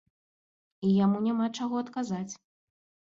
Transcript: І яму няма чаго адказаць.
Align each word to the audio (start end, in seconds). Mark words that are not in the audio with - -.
І 0.87 0.95
яму 1.05 1.21
няма 1.27 1.49
чаго 1.59 1.75
адказаць. 1.85 2.29